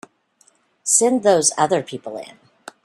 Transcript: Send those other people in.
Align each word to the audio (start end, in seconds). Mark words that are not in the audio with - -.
Send 0.81 1.21
those 1.21 1.51
other 1.59 1.83
people 1.83 2.17
in. 2.17 2.39